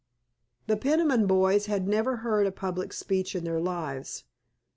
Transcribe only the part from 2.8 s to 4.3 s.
speech in their lives.